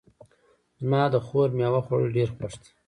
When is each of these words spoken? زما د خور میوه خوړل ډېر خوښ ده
زما 0.81 1.03
د 1.13 1.15
خور 1.25 1.49
میوه 1.57 1.81
خوړل 1.85 2.09
ډېر 2.17 2.29
خوښ 2.37 2.53
ده 2.61 2.69